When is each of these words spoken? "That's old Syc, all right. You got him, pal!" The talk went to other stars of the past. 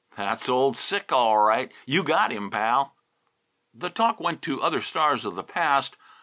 "That's 0.17 0.49
old 0.49 0.77
Syc, 0.77 1.11
all 1.11 1.37
right. 1.37 1.71
You 1.85 2.01
got 2.01 2.31
him, 2.31 2.49
pal!" 2.49 2.95
The 3.71 3.91
talk 3.91 4.19
went 4.19 4.41
to 4.41 4.59
other 4.59 4.81
stars 4.81 5.25
of 5.25 5.35
the 5.35 5.43
past. 5.43 5.95